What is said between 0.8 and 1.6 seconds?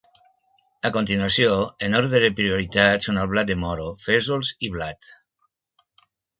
A continuació,